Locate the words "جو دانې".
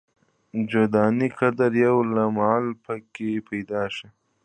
0.69-1.27